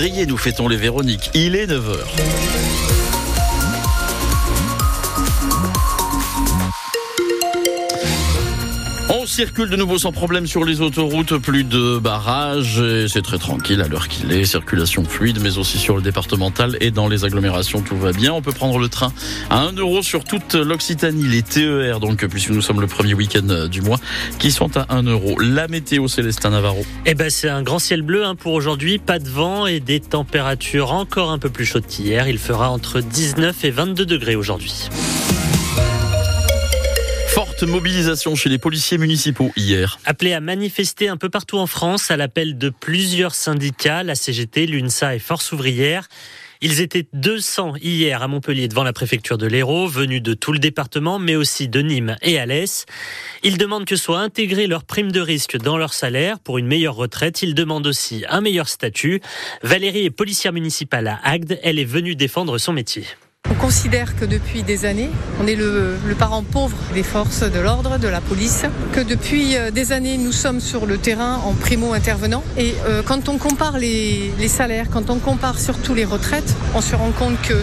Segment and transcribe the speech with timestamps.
[0.00, 1.30] février, nous fêtons les Véroniques.
[1.34, 2.99] Il est 9h.
[9.40, 13.80] Circule de nouveau sans problème sur les autoroutes, plus de barrages, et c'est très tranquille
[13.80, 17.80] à l'heure qu'il est, circulation fluide, mais aussi sur le départemental et dans les agglomérations,
[17.80, 18.34] tout va bien.
[18.34, 19.14] On peut prendre le train
[19.48, 23.66] à 1 euro sur toute l'Occitanie, les TER, donc, puisque nous sommes le premier week-end
[23.66, 23.98] du mois,
[24.38, 25.40] qui sont à 1 euro.
[25.40, 26.84] La météo, Célestin Navarro.
[27.06, 30.00] Eh ben, c'est un grand ciel bleu hein, pour aujourd'hui, pas de vent et des
[30.00, 32.28] températures encore un peu plus chaudes qu'hier.
[32.28, 34.90] Il fera entre 19 et 22 degrés aujourd'hui.
[37.66, 39.98] Mobilisation chez les policiers municipaux hier.
[40.04, 44.66] Appelés à manifester un peu partout en France à l'appel de plusieurs syndicats, la CGT,
[44.66, 46.08] l'UNSA et Force ouvrière.
[46.62, 50.58] Ils étaient 200 hier à Montpellier devant la préfecture de l'Hérault, venus de tout le
[50.58, 52.84] département, mais aussi de Nîmes et Alès.
[53.42, 56.96] Ils demandent que soit intégrée leur prime de risque dans leur salaire pour une meilleure
[56.96, 57.42] retraite.
[57.42, 59.22] Ils demandent aussi un meilleur statut.
[59.62, 61.58] Valérie est policière municipale à Agde.
[61.62, 63.06] Elle est venue défendre son métier.
[63.48, 65.10] On considère que depuis des années,
[65.42, 69.92] on est le, parent pauvre des forces de l'ordre, de la police, que depuis des
[69.92, 72.44] années, nous sommes sur le terrain en primo-intervenant.
[72.56, 76.80] Et euh, quand on compare les, les, salaires, quand on compare surtout les retraites, on
[76.80, 77.54] se rend compte que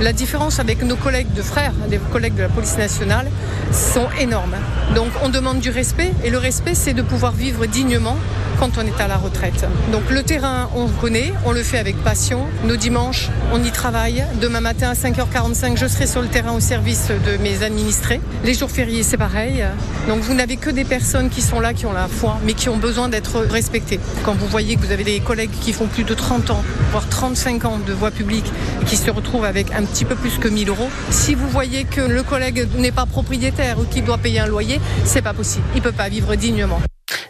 [0.00, 3.26] la différence avec nos collègues de frères, des collègues de la police nationale,
[3.72, 4.56] sont énormes.
[4.94, 8.16] Donc on demande du respect, et le respect, c'est de pouvoir vivre dignement
[8.64, 9.66] quand on est à la retraite.
[9.92, 12.46] Donc le terrain, on connaît, on le fait avec passion.
[12.64, 14.24] Nos dimanches, on y travaille.
[14.40, 18.22] Demain matin à 5h45, je serai sur le terrain au service de mes administrés.
[18.42, 19.62] Les jours fériés, c'est pareil.
[20.08, 22.70] Donc vous n'avez que des personnes qui sont là, qui ont la foi, mais qui
[22.70, 24.00] ont besoin d'être respectées.
[24.24, 27.06] Quand vous voyez que vous avez des collègues qui font plus de 30 ans, voire
[27.06, 28.50] 35 ans de voie publique,
[28.86, 32.00] qui se retrouvent avec un petit peu plus que 1000 euros, si vous voyez que
[32.00, 35.66] le collègue n'est pas propriétaire ou qu'il doit payer un loyer, c'est pas possible.
[35.74, 36.80] Il peut pas vivre dignement.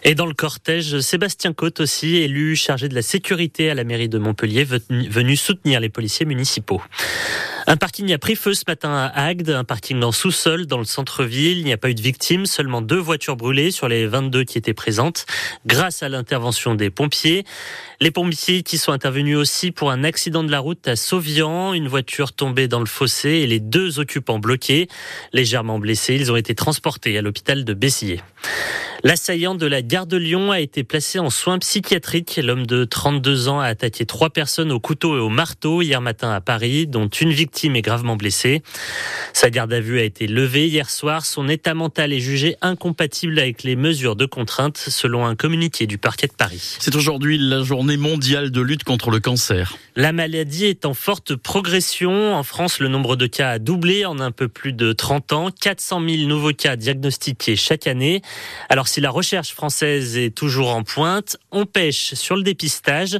[0.07, 4.07] Et dans le cortège, Sébastien Côte aussi, élu chargé de la sécurité à la mairie
[4.07, 6.79] de Montpellier, venu soutenir les policiers municipaux.
[7.67, 10.83] Un parking a pris feu ce matin à Agde, un parking en sous-sol dans le
[10.83, 11.57] centre-ville.
[11.57, 14.59] Il n'y a pas eu de victimes, seulement deux voitures brûlées sur les 22 qui
[14.59, 15.25] étaient présentes
[15.65, 17.43] grâce à l'intervention des pompiers.
[17.99, 21.87] Les pompiers qui sont intervenus aussi pour un accident de la route à Sauvian, une
[21.87, 24.87] voiture tombée dans le fossé et les deux occupants bloqués.
[25.33, 28.21] Légèrement blessés, ils ont été transportés à l'hôpital de Bessillet.
[29.03, 32.39] L'assaillant de la gare de Lyon a été placé en soins psychiatriques.
[32.41, 36.31] L'homme de 32 ans a attaqué trois personnes au couteau et au marteau hier matin
[36.31, 38.61] à Paris, dont une victime est gravement blessée.
[39.33, 41.25] Sa garde à vue a été levée hier soir.
[41.25, 45.97] Son état mental est jugé incompatible avec les mesures de contrainte, selon un communiqué du
[45.97, 46.77] parquet de Paris.
[46.79, 49.77] C'est aujourd'hui la journée mondiale de lutte contre le cancer.
[49.95, 52.35] La maladie est en forte progression.
[52.35, 55.49] En France, le nombre de cas a doublé en un peu plus de 30 ans.
[55.49, 58.21] 400 000 nouveaux cas diagnostiqués chaque année.
[58.69, 63.19] Alors, si la recherche française est toujours en pointe, on pêche sur le dépistage.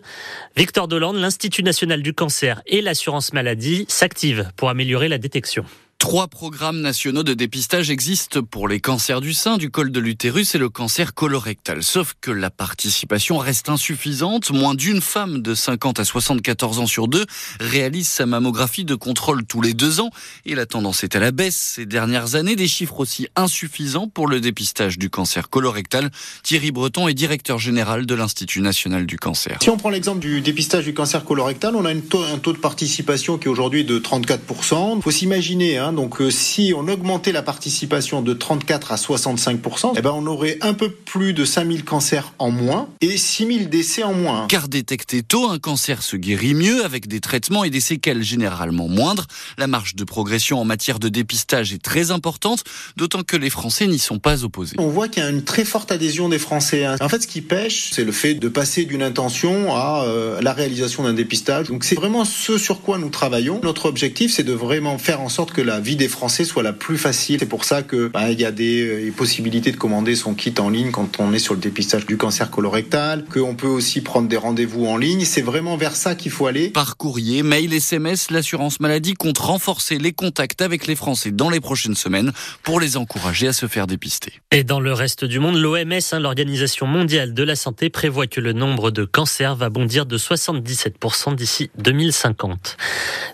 [0.58, 4.25] Victor Dolande, l'Institut national du cancer et l'assurance maladie s'activent
[4.56, 5.66] pour améliorer la détection.
[6.06, 10.54] Trois programmes nationaux de dépistage existent pour les cancers du sein, du col de l'utérus
[10.54, 11.82] et le cancer colorectal.
[11.82, 14.52] Sauf que la participation reste insuffisante.
[14.52, 17.26] Moins d'une femme de 50 à 74 ans sur deux
[17.60, 20.12] réalise sa mammographie de contrôle tous les deux ans.
[20.46, 22.56] Et la tendance est à la baisse ces dernières années.
[22.56, 26.12] Des chiffres aussi insuffisants pour le dépistage du cancer colorectal.
[26.44, 29.58] Thierry Breton est directeur général de l'Institut national du cancer.
[29.64, 32.00] Si on prend l'exemple du dépistage du cancer colorectal, on a un
[32.38, 34.98] taux de participation qui est aujourd'hui de 34%.
[34.98, 39.94] Il faut s'imaginer, hein, donc euh, si on augmentait la participation de 34 à 65%
[39.98, 44.04] eh ben on aurait un peu plus de 5000 cancers en moins et 6000 décès
[44.04, 44.48] en moins.
[44.48, 48.88] Car détecté tôt, un cancer se guérit mieux avec des traitements et des séquelles généralement
[48.88, 49.26] moindres.
[49.58, 52.64] La marge de progression en matière de dépistage est très importante,
[52.98, 54.76] d'autant que les Français n'y sont pas opposés.
[54.80, 56.86] On voit qu'il y a une très forte adhésion des Français.
[56.86, 56.98] Hein.
[57.02, 60.54] En fait, ce qui pêche, c'est le fait de passer d'une intention à euh, la
[60.54, 61.68] réalisation d'un dépistage.
[61.68, 63.60] Donc c'est vraiment ce sur quoi nous travaillons.
[63.64, 66.74] Notre objectif, c'est de vraiment faire en sorte que la vie des Français soit la
[66.74, 67.38] plus facile.
[67.40, 70.70] C'est pour ça que bah, il y a des possibilités de commander son kit en
[70.70, 74.36] ligne quand on est sur le dépistage du cancer colorectal, qu'on peut aussi prendre des
[74.36, 75.24] rendez-vous en ligne.
[75.26, 76.70] C'est vraiment vers ça qu'il faut aller.
[76.70, 81.60] Par courrier, mail, SMS, l'assurance maladie compte renforcer les contacts avec les Français dans les
[81.60, 82.32] prochaines semaines
[82.64, 84.34] pour les encourager à se faire dépister.
[84.52, 88.42] Et dans le reste du monde, l'OMS, hein, l'Organisation mondiale de la santé, prévoit que
[88.42, 92.78] le nombre de cancers va bondir de 77% d'ici 2050.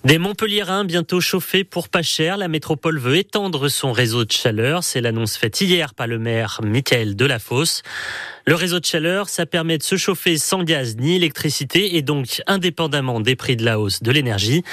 [0.03, 4.83] Des Montpelliérains bientôt chauffés pour pas cher, la métropole veut étendre son réseau de chaleur.
[4.83, 7.83] C'est l'annonce faite hier par le maire Michael Delafosse.
[8.47, 12.41] Le réseau de chaleur, ça permet de se chauffer sans gaz ni électricité et donc
[12.47, 14.63] indépendamment des prix de la hausse de l'énergie.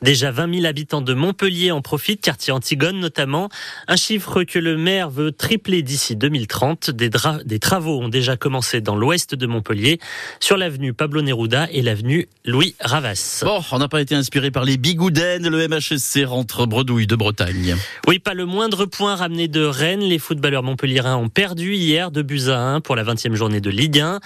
[0.00, 3.50] Déjà 20 000 habitants de Montpellier en profitent, quartier Antigone notamment.
[3.88, 6.90] Un chiffre que le maire veut tripler d'ici 2030.
[6.90, 7.10] Des,
[7.44, 9.98] des travaux ont déjà commencé dans l'ouest de Montpellier,
[10.40, 13.42] sur l'avenue Pablo Neruda et l'avenue Louis Ravas.
[13.44, 15.46] Bon, on n'a pas été inspiré par les bigoudens.
[15.46, 17.76] Le MHSC rentre bredouille de Bretagne.
[18.06, 20.00] Oui, pas le moindre point ramené de Rennes.
[20.00, 23.70] Les footballeurs montpelliérains ont perdu hier de buts à 1 pour la 20e journée de
[23.70, 24.20] Ligue 1.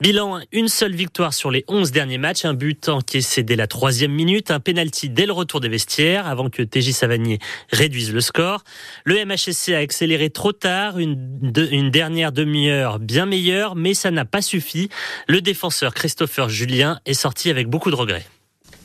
[0.00, 4.12] Bilan, une seule victoire sur les 11 derniers matchs, un but encaissé dès la troisième
[4.12, 7.38] minute, un penalty dès le retour des vestiaires avant que TJ Savanier
[7.70, 8.64] réduise le score.
[9.04, 14.42] Le MHSC a accéléré trop tard, une, dernière demi-heure bien meilleure, mais ça n'a pas
[14.42, 14.88] suffi.
[15.28, 18.26] Le défenseur Christopher Julien est sorti avec beaucoup de regrets.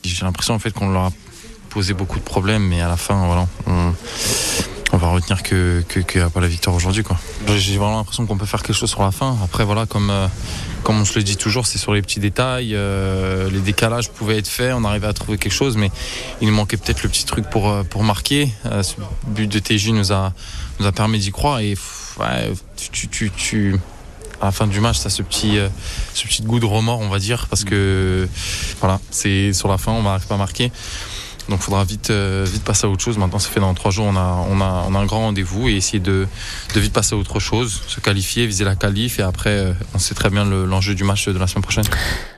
[0.04, 1.12] J'ai l'impression en fait qu'on leur a
[1.68, 3.46] posé beaucoup de problèmes, mais à la fin, voilà,
[4.92, 7.02] on va retenir que qu'il n'y a pas la victoire aujourd'hui.
[7.02, 7.16] quoi.
[7.56, 9.36] J'ai vraiment l'impression qu'on peut faire quelque chose sur la fin.
[9.44, 10.26] Après, voilà, comme, euh,
[10.82, 12.74] comme on se le dit toujours, c'est sur les petits détails.
[12.74, 15.90] Euh, les décalages pouvaient être faits, on arrivait à trouver quelque chose, mais
[16.40, 18.52] il manquait peut-être le petit truc pour, euh, pour marquer.
[18.82, 18.94] Ce
[19.26, 20.32] but de TJ nous a,
[20.80, 21.60] nous a permis d'y croire.
[21.60, 21.76] Et
[22.92, 23.76] tu, tu, tu,
[24.40, 25.58] à la fin du match, ça ce petit,
[26.14, 28.28] ce petit goût de remords, on va dire, parce que
[28.80, 30.72] voilà, c'est sur la fin, on n'arrive pas à marquer.
[31.48, 33.18] Donc il faudra vite, euh, vite passer à autre chose.
[33.18, 35.68] Maintenant, c'est fait dans trois jours, on a, on a, on a un grand rendez-vous
[35.68, 36.26] et essayer de,
[36.74, 39.98] de vite passer à autre chose, se qualifier, viser la qualif et après, euh, on
[39.98, 41.84] sait très bien le- l'enjeu du match de la semaine prochaine.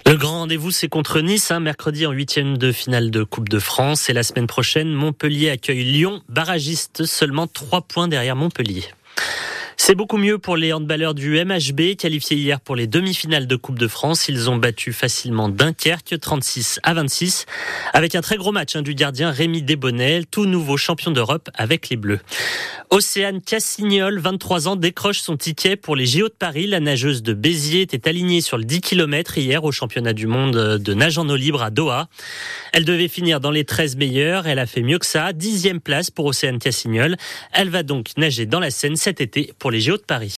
[0.06, 3.58] Le grand rendez-vous, c'est contre Nice, hein, mercredi en huitième de finale de Coupe de
[3.58, 4.08] France.
[4.08, 8.84] Et la semaine prochaine, Montpellier accueille Lyon, barragiste, seulement trois points derrière Montpellier.
[9.76, 13.78] C'est beaucoup mieux pour les handballeurs du MHB, qualifiés hier pour les demi-finales de Coupe
[13.78, 14.28] de France.
[14.28, 17.46] Ils ont battu facilement Dunkerque, 36 à 26,
[17.92, 21.88] avec un très gros match hein, du gardien Rémi Desbonnel, tout nouveau champion d'Europe avec
[21.88, 22.20] les Bleus.
[22.90, 26.66] Océane Cassignol, 23 ans, décroche son ticket pour les JO de Paris.
[26.66, 30.76] La nageuse de Béziers était alignée sur le 10 km hier au championnat du monde
[30.76, 32.08] de nage en eau libre à Doha.
[32.74, 34.46] Elle devait finir dans les 13 meilleurs.
[34.46, 35.32] Elle a fait mieux que ça.
[35.32, 37.16] Dixième place pour Océane Cassignol.
[37.54, 40.28] Elle va donc nager dans la Seine cet été pour les JO de Paris.